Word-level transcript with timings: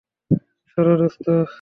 সরো, 0.71 0.93
দোস্ত। 0.97 1.25